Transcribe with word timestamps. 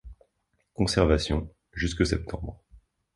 Conservation: 0.73 1.47
jusque 1.73 2.05
septembre. 2.07 2.59